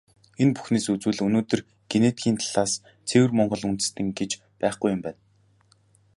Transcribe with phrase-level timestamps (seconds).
[0.41, 2.73] Энэ бүхнээс үзвэл, өнөөдөр генетикийн талаас
[3.07, 4.31] ЦЭВЭР МОНГОЛ ҮНДЭСТЭН гэж
[4.61, 5.19] байхгүй юм байна.